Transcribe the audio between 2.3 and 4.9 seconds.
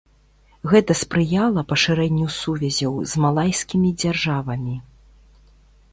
сувязяў з малайскімі дзяржавамі.